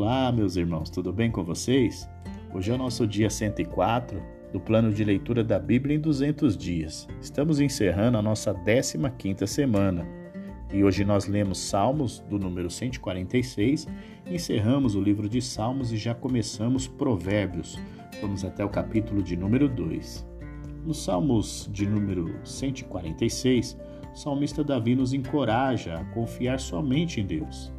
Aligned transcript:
Olá, 0.00 0.30
meus 0.30 0.54
irmãos, 0.54 0.90
tudo 0.90 1.12
bem 1.12 1.28
com 1.28 1.42
vocês? 1.42 2.08
Hoje 2.54 2.70
é 2.70 2.74
o 2.74 2.78
nosso 2.78 3.04
dia 3.04 3.28
104 3.28 4.22
do 4.52 4.60
plano 4.60 4.92
de 4.92 5.02
leitura 5.02 5.42
da 5.42 5.58
Bíblia 5.58 5.96
em 5.96 6.00
200 6.00 6.56
dias. 6.56 7.08
Estamos 7.20 7.58
encerrando 7.58 8.16
a 8.16 8.22
nossa 8.22 8.54
15ª 8.54 9.44
semana. 9.44 10.06
E 10.72 10.84
hoje 10.84 11.04
nós 11.04 11.26
lemos 11.26 11.58
Salmos 11.58 12.20
do 12.30 12.38
número 12.38 12.70
146, 12.70 13.88
encerramos 14.30 14.94
o 14.94 15.00
livro 15.00 15.28
de 15.28 15.42
Salmos 15.42 15.92
e 15.92 15.96
já 15.96 16.14
começamos 16.14 16.86
Provérbios. 16.86 17.76
Vamos 18.20 18.44
até 18.44 18.64
o 18.64 18.68
capítulo 18.68 19.20
de 19.20 19.36
número 19.36 19.68
2. 19.68 20.24
Nos 20.86 21.02
Salmos 21.02 21.68
de 21.72 21.88
número 21.88 22.38
146, 22.44 23.76
o 24.14 24.16
salmista 24.16 24.62
Davi 24.62 24.94
nos 24.94 25.12
encoraja 25.12 25.98
a 25.98 26.04
confiar 26.14 26.60
somente 26.60 27.20
em 27.20 27.26
Deus. 27.26 27.76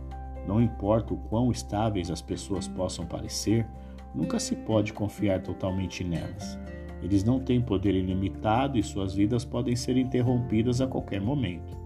Não 0.48 0.62
importa 0.62 1.14
o 1.14 1.18
quão 1.18 1.52
estáveis 1.52 2.10
as 2.10 2.22
pessoas 2.22 2.68
possam 2.68 3.06
parecer, 3.06 3.68
nunca 4.14 4.40
se 4.40 4.56
pode 4.56 4.94
confiar 4.94 5.42
totalmente 5.42 6.04
nelas. 6.04 6.58
Eles 7.02 7.24
não 7.24 7.40
têm 7.40 7.62
poder 7.62 7.96
ilimitado 7.96 8.78
e 8.78 8.84
suas 8.84 9.14
vidas 9.14 9.46
podem 9.46 9.76
ser 9.76 9.98
interrompidas 9.98 10.82
a 10.82 10.88
qualquer 10.88 11.22
momento. 11.22 11.78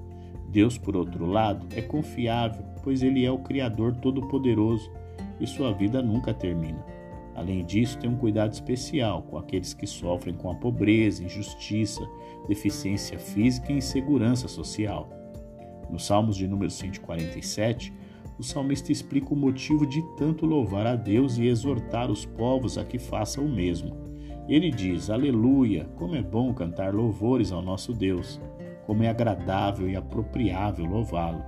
Deus, 0.50 0.78
por 0.78 0.96
outro 0.96 1.26
lado, 1.26 1.68
é 1.76 1.82
confiável, 1.82 2.64
pois 2.84 3.02
Ele 3.04 3.26
é 3.26 3.32
o 3.32 3.40
Criador 3.40 3.96
Todo-Poderoso 3.96 4.92
e 5.40 5.48
sua 5.48 5.72
vida 5.74 6.02
nunca 6.02 6.34
termina. 6.34 6.84
Além 7.36 7.66
disso, 7.66 7.98
tem 7.98 8.10
um 8.10 8.16
cuidado 8.16 8.54
especial 8.54 9.24
com 9.24 9.38
aqueles 9.38 9.74
que 9.74 9.88
sofrem 9.88 10.36
com 10.36 10.52
a 10.52 10.56
pobreza, 10.56 11.24
injustiça, 11.24 12.08
deficiência 12.48 13.18
física 13.18 13.72
e 13.72 13.78
insegurança 13.78 14.48
social. 14.48 15.10
Nos 15.90 16.06
Salmos 16.06 16.36
de 16.36 16.48
número 16.48 16.70
147, 16.70 17.92
o 18.38 18.44
salmista 18.44 18.92
explica 18.92 19.34
o 19.34 19.38
motivo 19.38 19.86
de 19.86 20.02
tanto 20.18 20.46
louvar 20.46 20.88
a 20.88 20.96
Deus 20.96 21.38
e 21.38 21.48
exortar 21.48 22.10
os 22.10 22.26
povos 22.26 22.78
a 22.78 22.84
que 22.84 22.98
façam 22.98 23.46
o 23.46 23.50
mesmo. 23.50 23.96
Ele 24.48 24.72
diz: 24.72 25.10
Aleluia! 25.10 25.86
Como 25.96 26.16
é 26.16 26.22
bom 26.22 26.54
cantar 26.54 26.94
louvores 26.94 27.52
ao 27.52 27.62
nosso 27.62 27.94
Deus, 27.94 28.42
como 28.86 29.04
é 29.04 29.10
agradável 29.10 29.90
e 29.90 29.96
apropriável 29.96 30.86
louvá-lo. 30.86 31.44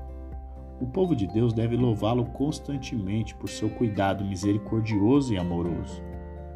O 0.80 0.86
povo 0.86 1.16
de 1.16 1.26
Deus 1.26 1.54
deve 1.54 1.76
louvá-lo 1.76 2.26
constantemente 2.26 3.34
por 3.36 3.50
seu 3.50 3.70
cuidado 3.70 4.24
misericordioso 4.26 5.34
e 5.34 5.38
amoroso. 5.38 6.02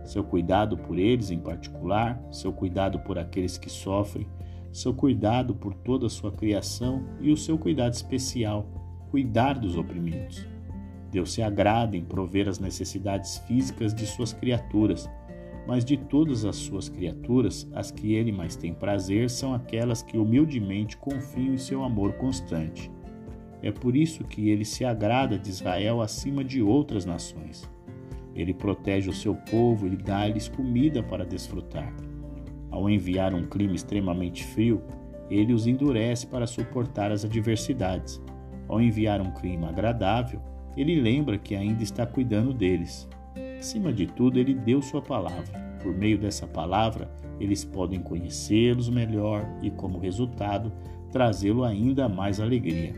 Seu 0.03 0.23
cuidado 0.23 0.77
por 0.77 0.97
eles 0.97 1.31
em 1.31 1.39
particular, 1.39 2.21
seu 2.31 2.51
cuidado 2.51 2.99
por 2.99 3.17
aqueles 3.17 3.57
que 3.57 3.69
sofrem, 3.69 4.27
seu 4.71 4.93
cuidado 4.93 5.55
por 5.55 5.73
toda 5.73 6.07
a 6.07 6.09
sua 6.09 6.31
criação 6.31 7.03
e 7.19 7.31
o 7.31 7.37
seu 7.37 7.57
cuidado 7.57 7.93
especial 7.93 8.78
cuidar 9.09 9.57
dos 9.57 9.75
oprimidos. 9.77 10.47
Deus 11.11 11.33
se 11.33 11.41
agrada 11.41 11.97
em 11.97 12.03
prover 12.03 12.47
as 12.47 12.59
necessidades 12.59 13.39
físicas 13.39 13.93
de 13.93 14.05
suas 14.05 14.31
criaturas, 14.31 15.09
mas 15.67 15.83
de 15.83 15.97
todas 15.97 16.45
as 16.45 16.55
suas 16.55 16.89
criaturas, 16.89 17.67
as 17.73 17.91
que 17.91 18.13
ele 18.13 18.31
mais 18.31 18.55
tem 18.55 18.73
prazer 18.73 19.29
são 19.29 19.53
aquelas 19.53 20.01
que 20.01 20.17
humildemente 20.17 20.97
confiam 20.97 21.53
em 21.53 21.57
seu 21.57 21.83
amor 21.83 22.13
constante. 22.13 22.91
É 23.61 23.71
por 23.71 23.95
isso 23.95 24.23
que 24.23 24.49
ele 24.49 24.63
se 24.63 24.85
agrada 24.85 25.37
de 25.37 25.49
Israel 25.49 26.01
acima 26.01 26.43
de 26.43 26.61
outras 26.61 27.05
nações. 27.05 27.69
Ele 28.33 28.53
protege 28.53 29.09
o 29.09 29.13
seu 29.13 29.35
povo 29.35 29.87
e 29.87 29.97
dá-lhes 29.97 30.47
comida 30.47 31.03
para 31.03 31.25
desfrutar. 31.25 31.93
Ao 32.71 32.89
enviar 32.89 33.33
um 33.33 33.45
clima 33.45 33.75
extremamente 33.75 34.45
frio, 34.45 34.81
ele 35.29 35.53
os 35.53 35.67
endurece 35.67 36.25
para 36.25 36.47
suportar 36.47 37.11
as 37.11 37.25
adversidades 37.25 38.21
ao 38.69 38.79
enviar 38.79 39.19
um 39.19 39.31
clima 39.31 39.67
agradável, 39.67 40.39
ele 40.77 41.01
lembra 41.01 41.37
que 41.37 41.55
ainda 41.55 41.83
está 41.83 42.05
cuidando 42.05 42.53
deles. 42.53 43.09
Acima 43.57 43.91
de 43.91 44.07
tudo, 44.07 44.39
ele 44.39 44.53
deu 44.53 44.81
sua 44.81 45.01
palavra. 45.01 45.59
Por 45.83 45.93
meio 45.93 46.17
dessa 46.17 46.47
palavra, 46.47 47.11
eles 47.39 47.65
podem 47.65 47.99
conhecê-los 47.99 48.89
melhor 48.89 49.45
e, 49.61 49.69
como 49.71 49.99
resultado, 49.99 50.71
trazê-lo 51.11 51.63
ainda 51.63 52.07
mais 52.07 52.39
alegria. 52.39 52.93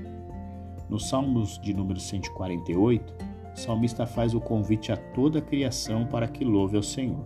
Nos 0.89 1.07
Salmos 1.07 1.59
de 1.59 1.73
número 1.73 1.99
148, 1.99 3.13
o 3.55 3.59
salmista 3.59 4.05
faz 4.05 4.33
o 4.33 4.41
convite 4.41 4.91
a 4.91 4.97
toda 4.97 5.39
a 5.39 5.41
criação 5.41 6.05
para 6.05 6.27
que 6.27 6.43
louve 6.43 6.75
ao 6.75 6.83
Senhor. 6.83 7.25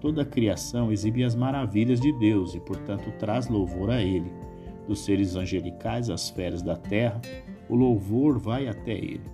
Toda 0.00 0.22
a 0.22 0.26
criação 0.26 0.92
exibe 0.92 1.24
as 1.24 1.34
maravilhas 1.34 2.00
de 2.00 2.12
Deus 2.18 2.54
e, 2.54 2.60
portanto, 2.60 3.10
traz 3.18 3.48
louvor 3.48 3.90
a 3.90 4.00
Ele. 4.00 4.30
Dos 4.86 5.04
seres 5.04 5.34
angelicais 5.34 6.10
às 6.10 6.28
feras 6.28 6.62
da 6.62 6.76
terra, 6.76 7.20
o 7.68 7.74
louvor 7.74 8.38
vai 8.38 8.68
até 8.68 8.92
ele, 8.92 9.24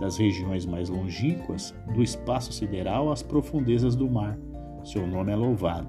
das 0.00 0.16
regiões 0.16 0.66
mais 0.66 0.88
longínquas, 0.88 1.74
do 1.94 2.02
espaço 2.02 2.52
sideral 2.52 3.10
às 3.10 3.22
profundezas 3.22 3.94
do 3.94 4.10
mar. 4.10 4.38
Seu 4.82 5.06
nome 5.06 5.32
é 5.32 5.36
louvado. 5.36 5.88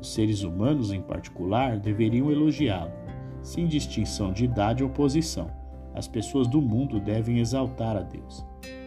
Os 0.00 0.14
seres 0.14 0.42
humanos, 0.42 0.92
em 0.92 1.00
particular, 1.00 1.78
deveriam 1.78 2.30
elogiá-lo, 2.30 2.92
sem 3.42 3.66
distinção 3.66 4.32
de 4.32 4.44
idade 4.44 4.82
ou 4.82 4.90
posição. 4.90 5.50
As 5.94 6.06
pessoas 6.06 6.46
do 6.46 6.60
mundo 6.60 7.00
devem 7.00 7.40
exaltar 7.40 7.96
a 7.96 8.02
Deus. 8.02 8.44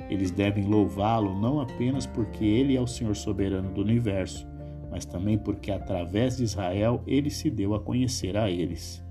Eles 0.10 0.32
devem 0.32 0.66
louvá-lo 0.66 1.40
não 1.40 1.60
apenas 1.60 2.06
porque 2.06 2.46
ele 2.46 2.76
é 2.76 2.82
o 2.82 2.88
Senhor 2.88 3.16
soberano 3.16 3.72
do 3.72 3.82
universo, 3.82 4.48
mas 4.90 5.06
também 5.06 5.38
porque 5.38 5.72
através 5.72 6.38
de 6.38 6.44
Israel 6.44 7.02
ele 7.08 7.30
se 7.30 7.50
deu 7.50 7.74
a 7.74 7.80
conhecer 7.80 8.36
a 8.36 8.50
eles. 8.50 9.04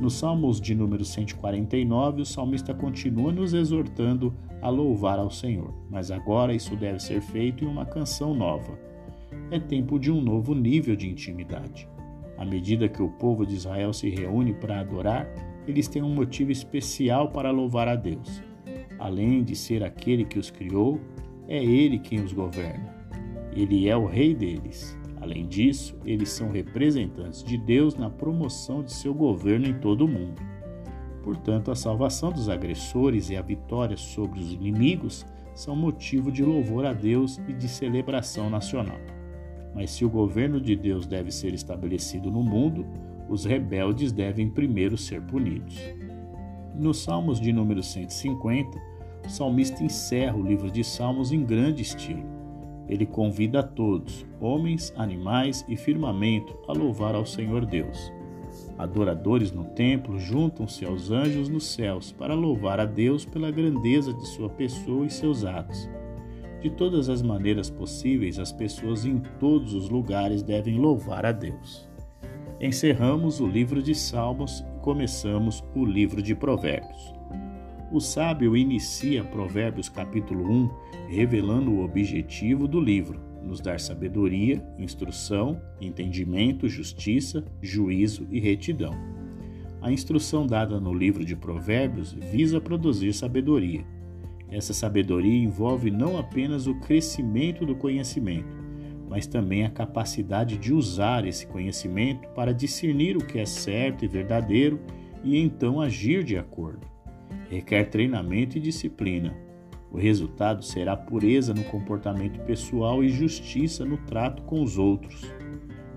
Nos 0.00 0.14
Salmos 0.14 0.60
de 0.60 0.74
número 0.74 1.04
149, 1.04 2.22
o 2.22 2.26
salmista 2.26 2.74
continua 2.74 3.32
nos 3.32 3.54
exortando 3.54 4.34
a 4.60 4.68
louvar 4.68 5.18
ao 5.18 5.30
Senhor, 5.30 5.72
mas 5.88 6.10
agora 6.10 6.54
isso 6.54 6.74
deve 6.76 6.98
ser 6.98 7.20
feito 7.20 7.64
em 7.64 7.68
uma 7.68 7.86
canção 7.86 8.34
nova. 8.34 8.78
É 9.50 9.58
tempo 9.58 9.98
de 9.98 10.10
um 10.10 10.20
novo 10.20 10.54
nível 10.54 10.96
de 10.96 11.08
intimidade. 11.08 11.88
À 12.36 12.44
medida 12.44 12.88
que 12.88 13.02
o 13.02 13.08
povo 13.08 13.46
de 13.46 13.54
Israel 13.54 13.92
se 13.92 14.08
reúne 14.10 14.52
para 14.52 14.80
adorar, 14.80 15.28
eles 15.66 15.86
têm 15.86 16.02
um 16.02 16.14
motivo 16.14 16.50
especial 16.50 17.28
para 17.28 17.50
louvar 17.50 17.86
a 17.86 17.94
Deus. 17.94 18.42
Além 18.98 19.44
de 19.44 19.54
ser 19.54 19.84
aquele 19.84 20.24
que 20.24 20.38
os 20.38 20.50
criou, 20.50 21.00
é 21.48 21.62
Ele 21.62 21.98
quem 21.98 22.20
os 22.20 22.32
governa. 22.32 22.94
Ele 23.54 23.88
é 23.88 23.96
o 23.96 24.06
Rei 24.06 24.34
deles. 24.34 24.98
Além 25.22 25.46
disso, 25.46 25.96
eles 26.04 26.30
são 26.30 26.50
representantes 26.50 27.44
de 27.44 27.56
Deus 27.56 27.94
na 27.94 28.10
promoção 28.10 28.82
de 28.82 28.92
seu 28.92 29.14
governo 29.14 29.68
em 29.68 29.74
todo 29.74 30.04
o 30.04 30.08
mundo. 30.08 30.42
Portanto, 31.22 31.70
a 31.70 31.76
salvação 31.76 32.32
dos 32.32 32.48
agressores 32.48 33.30
e 33.30 33.36
a 33.36 33.40
vitória 33.40 33.96
sobre 33.96 34.40
os 34.40 34.52
inimigos 34.52 35.24
são 35.54 35.76
motivo 35.76 36.32
de 36.32 36.44
louvor 36.44 36.84
a 36.84 36.92
Deus 36.92 37.40
e 37.46 37.52
de 37.52 37.68
celebração 37.68 38.50
nacional. 38.50 38.98
Mas 39.72 39.92
se 39.92 40.04
o 40.04 40.10
governo 40.10 40.60
de 40.60 40.74
Deus 40.74 41.06
deve 41.06 41.30
ser 41.30 41.54
estabelecido 41.54 42.28
no 42.28 42.42
mundo, 42.42 42.84
os 43.28 43.44
rebeldes 43.44 44.10
devem 44.10 44.50
primeiro 44.50 44.98
ser 44.98 45.22
punidos. 45.22 45.78
Nos 46.74 47.00
Salmos 47.00 47.40
de 47.40 47.52
número 47.52 47.80
150, 47.80 48.76
o 49.24 49.30
salmista 49.30 49.84
encerra 49.84 50.36
o 50.36 50.42
livro 50.42 50.68
de 50.68 50.82
Salmos 50.82 51.30
em 51.30 51.44
grande 51.44 51.82
estilo 51.82 52.41
ele 52.88 53.06
convida 53.06 53.60
a 53.60 53.62
todos, 53.62 54.26
homens, 54.40 54.92
animais 54.96 55.64
e 55.68 55.76
firmamento, 55.76 56.58
a 56.68 56.72
louvar 56.72 57.14
ao 57.14 57.24
Senhor 57.24 57.64
Deus. 57.64 58.12
Adoradores 58.78 59.52
no 59.52 59.64
templo 59.64 60.18
juntam-se 60.18 60.84
aos 60.84 61.10
anjos 61.10 61.48
nos 61.48 61.66
céus 61.66 62.12
para 62.12 62.34
louvar 62.34 62.80
a 62.80 62.84
Deus 62.84 63.24
pela 63.24 63.50
grandeza 63.50 64.12
de 64.12 64.26
sua 64.28 64.48
pessoa 64.48 65.06
e 65.06 65.10
seus 65.10 65.44
atos. 65.44 65.88
De 66.60 66.70
todas 66.70 67.08
as 67.08 67.22
maneiras 67.22 67.68
possíveis, 67.68 68.38
as 68.38 68.52
pessoas 68.52 69.04
em 69.04 69.20
todos 69.40 69.74
os 69.74 69.88
lugares 69.88 70.42
devem 70.42 70.78
louvar 70.78 71.26
a 71.26 71.32
Deus. 71.32 71.88
Encerramos 72.60 73.40
o 73.40 73.46
livro 73.46 73.82
de 73.82 73.94
Salmos 73.94 74.60
e 74.60 74.80
começamos 74.80 75.64
o 75.74 75.84
livro 75.84 76.22
de 76.22 76.34
Provérbios. 76.34 77.12
O 77.92 78.00
sábio 78.00 78.56
inicia 78.56 79.22
Provérbios 79.22 79.90
capítulo 79.90 80.50
1 80.50 80.70
revelando 81.08 81.70
o 81.72 81.84
objetivo 81.84 82.66
do 82.66 82.80
livro, 82.80 83.20
nos 83.44 83.60
dar 83.60 83.78
sabedoria, 83.78 84.66
instrução, 84.78 85.60
entendimento, 85.78 86.70
justiça, 86.70 87.44
juízo 87.60 88.26
e 88.30 88.40
retidão. 88.40 88.94
A 89.82 89.92
instrução 89.92 90.46
dada 90.46 90.80
no 90.80 90.94
livro 90.94 91.22
de 91.22 91.36
Provérbios 91.36 92.14
visa 92.14 92.62
produzir 92.62 93.12
sabedoria. 93.12 93.84
Essa 94.50 94.72
sabedoria 94.72 95.44
envolve 95.44 95.90
não 95.90 96.16
apenas 96.16 96.66
o 96.66 96.74
crescimento 96.76 97.66
do 97.66 97.74
conhecimento, 97.74 98.56
mas 99.06 99.26
também 99.26 99.66
a 99.66 99.70
capacidade 99.70 100.56
de 100.56 100.72
usar 100.72 101.26
esse 101.26 101.46
conhecimento 101.46 102.26
para 102.30 102.54
discernir 102.54 103.18
o 103.18 103.26
que 103.26 103.38
é 103.38 103.44
certo 103.44 104.02
e 104.02 104.08
verdadeiro 104.08 104.80
e 105.22 105.36
então 105.36 105.78
agir 105.78 106.24
de 106.24 106.38
acordo 106.38 106.91
requer 107.52 107.84
treinamento 107.90 108.56
e 108.56 108.60
disciplina. 108.60 109.36
O 109.90 109.98
resultado 109.98 110.64
será 110.64 110.96
pureza 110.96 111.52
no 111.52 111.62
comportamento 111.64 112.40
pessoal 112.46 113.04
e 113.04 113.10
justiça 113.10 113.84
no 113.84 113.98
trato 113.98 114.42
com 114.44 114.62
os 114.62 114.78
outros. 114.78 115.30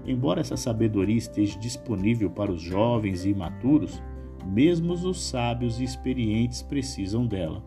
Embora 0.06 0.42
essa 0.42 0.58
sabedoria 0.58 1.16
esteja 1.16 1.58
disponível 1.58 2.30
para 2.30 2.52
os 2.52 2.62
jovens 2.62 3.24
e 3.24 3.30
imaturos, 3.30 4.04
mesmo 4.46 4.92
os 4.92 5.24
sábios 5.30 5.80
e 5.80 5.86
experientes 5.86 6.62
precisam 6.62 7.26
dela. 7.26 7.64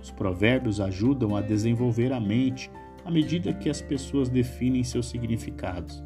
Os 0.00 0.10
provérbios 0.10 0.80
ajudam 0.80 1.36
a 1.36 1.42
desenvolver 1.42 2.12
a 2.12 2.18
mente 2.18 2.70
à 3.04 3.10
medida 3.10 3.52
que 3.52 3.68
as 3.68 3.82
pessoas 3.82 4.30
definem 4.30 4.82
seus 4.82 5.06
significados. 5.06 6.02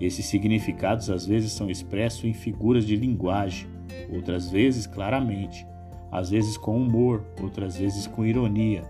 Esses 0.00 0.26
significados 0.26 1.10
às 1.10 1.26
vezes 1.26 1.52
são 1.52 1.68
expressos 1.68 2.24
em 2.24 2.32
figuras 2.32 2.86
de 2.86 2.94
linguagem, 2.94 3.68
outras 4.12 4.48
vezes 4.48 4.86
claramente, 4.86 5.66
às 6.12 6.28
vezes 6.28 6.58
com 6.58 6.76
humor, 6.76 7.24
outras 7.42 7.78
vezes 7.78 8.06
com 8.06 8.24
ironia. 8.24 8.84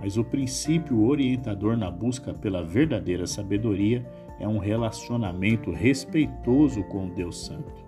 Mas 0.00 0.16
o 0.16 0.24
princípio 0.24 1.06
orientador 1.06 1.76
na 1.76 1.88
busca 1.88 2.34
pela 2.34 2.64
verdadeira 2.64 3.26
sabedoria 3.26 4.04
é 4.40 4.48
um 4.48 4.58
relacionamento 4.58 5.70
respeitoso 5.70 6.82
com 6.84 7.08
Deus 7.08 7.46
Santo. 7.46 7.84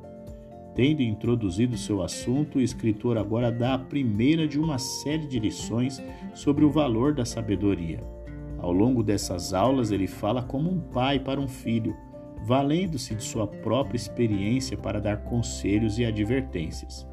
Tendo 0.74 1.02
introduzido 1.02 1.76
seu 1.76 2.02
assunto, 2.02 2.58
o 2.58 2.62
escritor 2.62 3.18
agora 3.18 3.50
dá 3.50 3.74
a 3.74 3.78
primeira 3.78 4.46
de 4.46 4.60
uma 4.60 4.78
série 4.78 5.26
de 5.26 5.40
lições 5.40 6.00
sobre 6.32 6.64
o 6.64 6.70
valor 6.70 7.12
da 7.12 7.24
sabedoria. 7.24 7.98
Ao 8.58 8.72
longo 8.72 9.02
dessas 9.02 9.52
aulas, 9.52 9.90
ele 9.90 10.06
fala 10.06 10.42
como 10.42 10.70
um 10.70 10.78
pai 10.78 11.18
para 11.18 11.40
um 11.40 11.48
filho, 11.48 11.96
valendo-se 12.44 13.14
de 13.14 13.24
sua 13.24 13.46
própria 13.46 13.96
experiência 13.96 14.76
para 14.76 15.00
dar 15.00 15.24
conselhos 15.24 15.98
e 15.98 16.04
advertências. 16.04 17.06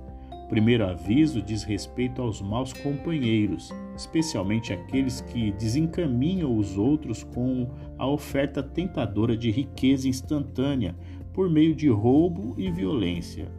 Primeiro 0.53 0.85
aviso 0.85 1.41
diz 1.41 1.63
respeito 1.63 2.21
aos 2.21 2.39
maus 2.39 2.71
companheiros, 2.73 3.71
especialmente 3.97 4.71
aqueles 4.71 5.19
que 5.19 5.51
desencaminham 5.53 6.55
os 6.55 6.77
outros 6.77 7.23
com 7.23 7.67
a 7.97 8.05
oferta 8.05 8.61
tentadora 8.61 9.35
de 9.35 9.50
riqueza 9.50 10.07
instantânea 10.07 10.95
por 11.33 11.50
meio 11.50 11.73
de 11.73 11.89
roubo 11.89 12.53
e 12.55 12.69
violência. 12.69 13.51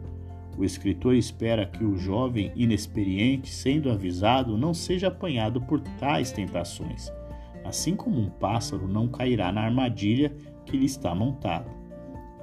O 0.57 0.63
escritor 0.63 1.15
espera 1.15 1.65
que 1.65 1.83
o 1.83 1.97
jovem 1.97 2.53
inexperiente, 2.55 3.49
sendo 3.49 3.91
avisado, 3.91 4.57
não 4.57 4.73
seja 4.73 5.09
apanhado 5.09 5.59
por 5.59 5.81
tais 5.99 6.31
tentações, 6.31 7.11
assim 7.65 7.93
como 7.93 8.21
um 8.21 8.29
pássaro 8.29 8.87
não 8.87 9.09
cairá 9.09 9.51
na 9.51 9.63
armadilha 9.63 10.33
que 10.65 10.77
lhe 10.77 10.85
está 10.85 11.13
montada. 11.13 11.69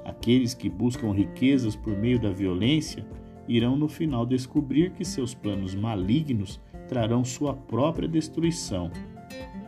Aqueles 0.05 0.53
que 0.53 0.69
buscam 0.69 1.11
riquezas 1.11 1.75
por 1.75 1.97
meio 1.97 2.19
da 2.19 2.29
violência 2.29 3.03
irão 3.47 3.75
no 3.75 3.87
final 3.87 4.25
descobrir 4.25 4.91
que 4.91 5.03
seus 5.03 5.33
planos 5.33 5.75
malignos 5.75 6.59
trarão 6.87 7.23
sua 7.23 7.53
própria 7.53 8.07
destruição. 8.07 8.91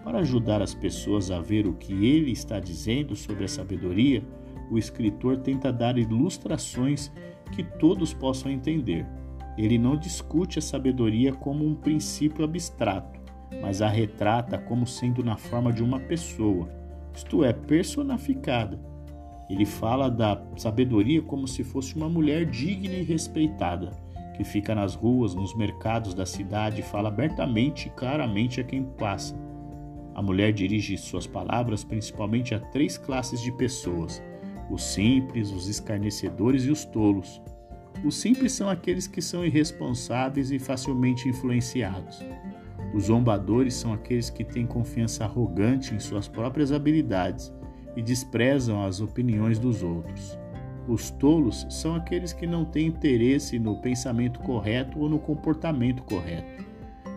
Para 0.03 0.19
ajudar 0.19 0.61
as 0.61 0.73
pessoas 0.73 1.31
a 1.31 1.39
ver 1.39 1.65
o 1.65 1.73
que 1.73 2.05
ele 2.05 2.31
está 2.31 2.59
dizendo 2.59 3.15
sobre 3.15 3.45
a 3.45 3.47
sabedoria, 3.47 4.23
o 4.69 4.77
escritor 4.77 5.37
tenta 5.37 5.71
dar 5.71 5.97
ilustrações 5.97 7.11
que 7.51 7.63
todos 7.63 8.13
possam 8.13 8.51
entender. 8.51 9.05
Ele 9.57 9.77
não 9.77 9.95
discute 9.95 10.59
a 10.59 10.61
sabedoria 10.61 11.33
como 11.33 11.65
um 11.65 11.75
princípio 11.75 12.43
abstrato, 12.43 13.19
mas 13.61 13.81
a 13.81 13.87
retrata 13.87 14.57
como 14.57 14.85
sendo 14.85 15.23
na 15.23 15.37
forma 15.37 15.71
de 15.71 15.81
uma 15.81 15.99
pessoa, 15.99 16.69
isto 17.13 17.43
é, 17.43 17.53
personificada. 17.53 18.79
Ele 19.49 19.65
fala 19.65 20.09
da 20.09 20.41
sabedoria 20.57 21.21
como 21.21 21.47
se 21.47 21.63
fosse 21.63 21.95
uma 21.95 22.09
mulher 22.09 22.45
digna 22.45 22.95
e 22.95 23.03
respeitada, 23.03 23.91
que 24.35 24.43
fica 24.43 24.73
nas 24.73 24.95
ruas, 24.95 25.35
nos 25.35 25.55
mercados 25.55 26.13
da 26.13 26.25
cidade 26.25 26.81
e 26.81 26.83
fala 26.83 27.09
abertamente 27.09 27.87
e 27.87 27.91
claramente 27.91 28.59
a 28.59 28.63
quem 28.63 28.83
passa. 28.83 29.35
A 30.15 30.21
mulher 30.21 30.51
dirige 30.51 30.97
suas 30.97 31.27
palavras 31.27 31.83
principalmente 31.83 32.55
a 32.55 32.59
três 32.59 32.97
classes 32.97 33.41
de 33.41 33.51
pessoas: 33.51 34.21
os 34.69 34.83
simples, 34.83 35.51
os 35.51 35.67
escarnecedores 35.67 36.63
e 36.65 36.71
os 36.71 36.83
tolos. 36.83 37.41
Os 38.03 38.15
simples 38.17 38.51
são 38.51 38.69
aqueles 38.69 39.07
que 39.07 39.21
são 39.21 39.45
irresponsáveis 39.45 40.51
e 40.51 40.59
facilmente 40.59 41.29
influenciados. 41.29 42.19
Os 42.93 43.05
zombadores 43.05 43.73
são 43.73 43.93
aqueles 43.93 44.29
que 44.29 44.43
têm 44.43 44.65
confiança 44.65 45.23
arrogante 45.23 45.93
em 45.93 45.99
suas 45.99 46.27
próprias 46.27 46.71
habilidades 46.71 47.53
e 47.95 48.01
desprezam 48.01 48.83
as 48.83 49.01
opiniões 49.01 49.59
dos 49.59 49.83
outros. 49.83 50.37
Os 50.87 51.09
tolos 51.09 51.65
são 51.69 51.95
aqueles 51.95 52.31
que 52.31 52.45
não 52.45 52.63
têm 52.63 52.87
interesse 52.87 53.57
no 53.57 53.77
pensamento 53.81 54.39
correto 54.41 54.99
ou 54.99 55.09
no 55.09 55.17
comportamento 55.17 56.03
correto. 56.03 56.63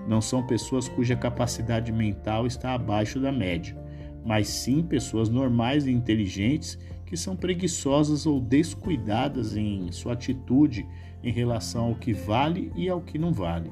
Não 0.08 0.22
são 0.22 0.46
pessoas 0.46 0.88
cuja 0.88 1.14
capacidade 1.14 1.92
mental 1.92 2.46
está 2.46 2.72
abaixo 2.72 3.20
da 3.20 3.30
média, 3.30 3.76
mas 4.24 4.48
sim 4.48 4.82
pessoas 4.82 5.28
normais 5.28 5.86
e 5.86 5.92
inteligentes 5.92 6.78
que 7.04 7.16
são 7.16 7.36
preguiçosas 7.36 8.24
ou 8.24 8.40
descuidadas 8.40 9.56
em 9.56 9.92
sua 9.92 10.14
atitude 10.14 10.86
em 11.22 11.32
relação 11.32 11.86
ao 11.86 11.94
que 11.94 12.12
vale 12.12 12.72
e 12.74 12.88
ao 12.88 13.00
que 13.00 13.18
não 13.18 13.32
vale. 13.32 13.70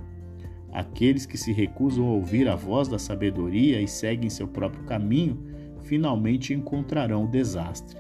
Aqueles 0.73 1.25
que 1.25 1.39
se 1.39 1.53
recusam 1.53 2.07
a 2.07 2.13
ouvir 2.13 2.49
a 2.49 2.57
voz 2.57 2.87
da 2.87 2.99
sabedoria 2.99 3.81
e 3.81 3.89
seguem 3.89 4.29
seu 4.29 4.47
próprio 4.47 4.85
caminho, 4.85 5.43
finalmente 5.87 6.53
encontrarão 6.53 7.25
o 7.25 7.29
desastre. 7.29 7.97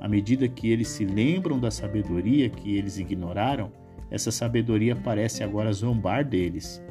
À 0.00 0.08
medida 0.08 0.48
que 0.48 0.70
eles 0.70 0.88
se 0.88 1.04
lembram 1.04 1.58
da 1.58 1.70
sabedoria 1.70 2.48
que 2.48 2.76
eles 2.76 2.98
ignoraram, 2.98 3.70
essa 4.10 4.30
sabedoria 4.30 4.96
parece 4.96 5.44
agora 5.44 5.72
zombar 5.72 6.24
deles. 6.24 6.82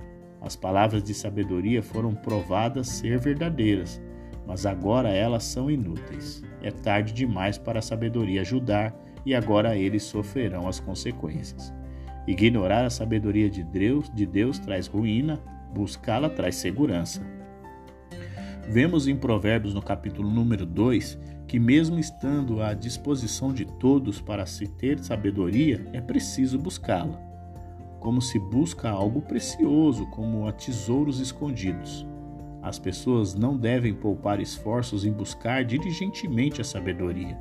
As 0.42 0.56
palavras 0.56 1.04
de 1.04 1.14
sabedoria 1.14 1.84
foram 1.84 2.16
provadas 2.16 2.88
ser 2.88 3.20
verdadeiras, 3.20 4.02
mas 4.48 4.66
agora 4.66 5.10
elas 5.10 5.44
são 5.44 5.70
inúteis. 5.70 6.42
É 6.62 6.72
tarde 6.72 7.14
demais 7.14 7.58
para 7.58 7.80
a 7.80 7.82
sabedoria 7.82 8.42
ajudar 8.42 8.96
e 9.26 9.36
agora 9.36 9.76
eles 9.76 10.04
sofrerão 10.04 10.68
as 10.68 10.80
consequências. 10.80 11.74
Ignorar 12.26 12.86
a 12.86 12.90
sabedoria 12.90 13.50
de 13.50 13.64
Deus, 13.64 14.10
de 14.14 14.26
Deus 14.26 14.60
traz 14.60 14.88
ruína, 14.88 15.42
buscá-la 15.74 16.30
traz 16.30 16.56
segurança. 16.56 17.22
Vemos 18.72 19.08
em 19.08 19.16
Provérbios 19.16 19.74
no 19.74 19.82
capítulo 19.82 20.30
número 20.30 20.64
2 20.64 21.18
que, 21.48 21.60
mesmo 21.60 21.98
estando 21.98 22.62
à 22.62 22.76
disposição 22.76 23.52
de 23.52 23.66
todos 23.66 24.22
para 24.22 24.46
se 24.46 24.68
ter 24.68 25.00
sabedoria, 25.00 25.84
é 25.92 26.00
preciso 26.00 26.60
buscá-la, 26.60 27.20
como 28.00 28.22
se 28.22 28.38
busca 28.38 28.88
algo 28.88 29.24
precioso, 29.24 30.06
como 30.12 30.48
a 30.48 30.52
tesouros 30.52 31.20
escondidos. 31.20 32.06
As 32.62 32.78
pessoas 32.78 33.34
não 33.34 33.58
devem 33.58 33.92
poupar 33.92 34.40
esforços 34.40 35.04
em 35.04 35.12
buscar 35.12 35.66
diligentemente 35.66 36.62
a 36.62 36.64
sabedoria. 36.64 37.36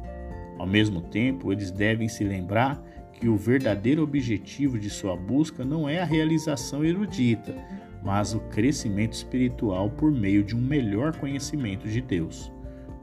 Ao 0.59 0.67
mesmo 0.67 1.03
tempo, 1.03 1.53
eles 1.53 1.71
devem 1.71 2.09
se 2.09 2.25
lembrar 2.25 2.83
que 3.13 3.29
o 3.29 3.37
verdadeiro 3.37 4.03
objetivo 4.03 4.79
de 4.79 4.89
sua 4.89 5.15
busca 5.15 5.63
não 5.63 5.87
é 5.87 6.01
a 6.01 6.07
realização 6.07 6.83
erudita, 6.83 7.55
mas 8.03 8.35
o 8.35 8.41
crescimento 8.41 9.13
espiritual 9.13 9.91
por 9.91 10.11
meio 10.11 10.45
de 10.45 10.57
um 10.57 10.61
melhor 10.61 11.17
conhecimento 11.17 11.89
de 11.89 12.01
Deus. 12.01 12.53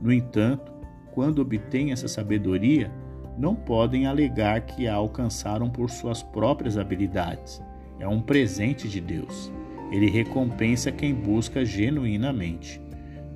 No 0.02 0.12
entanto, 0.12 0.72
quando 1.12 1.40
obtêm 1.40 1.92
essa 1.92 2.08
sabedoria, 2.08 2.92
não 3.38 3.56
podem 3.56 4.06
alegar 4.06 4.62
que 4.62 4.88
a 4.88 4.96
alcançaram 4.96 5.70
por 5.70 5.90
suas 5.90 6.24
próprias 6.24 6.78
habilidades. 6.78 7.62
É 8.00 8.08
um 8.08 8.22
presente 8.22 8.88
de 8.88 9.02
Deus. 9.02 9.52
Ele 9.92 10.10
recompensa 10.10 10.92
quem 10.92 11.14
busca 11.14 11.64
genuinamente. 11.64 12.82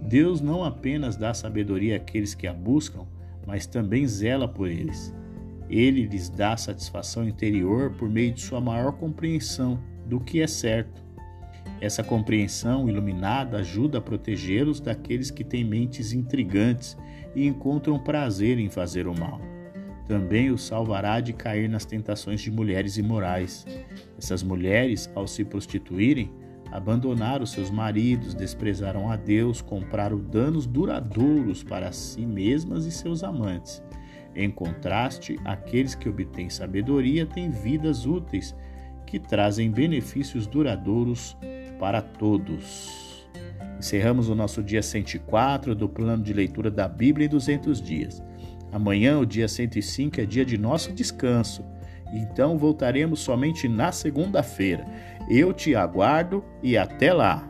Deus 0.01 0.41
não 0.41 0.63
apenas 0.63 1.15
dá 1.15 1.33
sabedoria 1.33 1.97
àqueles 1.97 2.33
que 2.33 2.47
a 2.47 2.53
buscam, 2.53 3.05
mas 3.45 3.65
também 3.65 4.07
zela 4.07 4.47
por 4.47 4.67
eles. 4.67 5.13
Ele 5.69 6.07
lhes 6.07 6.29
dá 6.29 6.57
satisfação 6.57 7.27
interior 7.27 7.91
por 7.91 8.09
meio 8.09 8.33
de 8.33 8.41
sua 8.41 8.59
maior 8.59 8.93
compreensão 8.93 9.79
do 10.05 10.19
que 10.19 10.41
é 10.41 10.47
certo. 10.47 11.03
Essa 11.81 12.03
compreensão 12.03 12.89
iluminada 12.89 13.57
ajuda 13.57 14.00
a 14.00 14.01
protegê-los 14.01 14.81
daqueles 14.81 15.31
que 15.31 15.43
têm 15.43 15.63
mentes 15.63 16.12
intrigantes 16.12 16.98
e 17.33 17.48
encontram 17.48 17.98
prazer 17.98 18.59
em 18.59 18.69
fazer 18.69 19.07
o 19.07 19.17
mal. 19.17 19.39
Também 20.07 20.51
os 20.51 20.63
salvará 20.63 21.21
de 21.21 21.31
cair 21.31 21.69
nas 21.69 21.86
tentações 21.86 22.41
de 22.41 22.51
mulheres 22.51 22.98
imorais. 22.98 23.65
Essas 24.17 24.43
mulheres, 24.43 25.09
ao 25.15 25.27
se 25.27 25.45
prostituírem, 25.45 26.31
abandonaram 26.71 27.45
seus 27.45 27.69
maridos, 27.69 28.33
desprezaram 28.33 29.09
a 29.09 29.15
Deus, 29.15 29.62
compraram 29.62 30.19
danos 30.19 30.65
duradouros 30.65 31.63
para 31.63 31.91
si 31.91 32.25
mesmas 32.25 32.86
e 32.86 32.91
seus 32.91 33.24
amantes. 33.24 33.81
Em 34.36 34.50
contraste, 34.50 35.39
aqueles 35.45 35.95
que 35.95 36.09
obtêm 36.09 36.50
sabedoria 36.50 37.25
têm 37.25 37.50
vidas 37.50 38.05
úteis 38.05 38.55
que 39.05 39.19
trazem 39.19 39.71
benefícios 39.71 40.45
duradouros 40.45 41.36
para 41.79 42.01
todos. 42.01 43.27
Encerramos 43.79 44.29
o 44.29 44.36
nosso 44.36 44.62
dia 44.62 44.83
104 44.83 45.74
do 45.74 45.88
plano 45.88 46.21
de 46.21 46.33
leitura 46.33 46.69
da 46.69 46.88
Bíblia 46.88 47.25
em 47.25 47.29
200 47.29 47.81
dias. 47.81 48.21
Amanhã, 48.71 49.17
o 49.17 49.25
dia 49.25 49.48
105, 49.48 50.19
é 50.19 50.25
dia 50.25 50.45
de 50.45 50.57
nosso 50.57 50.91
descanso. 50.91 51.65
Então 52.13 52.57
voltaremos 52.57 53.21
somente 53.21 53.67
na 53.67 53.91
segunda-feira. 53.91 54.86
Eu 55.29 55.53
te 55.53 55.75
aguardo 55.75 56.43
e 56.62 56.77
até 56.77 57.13
lá! 57.13 57.48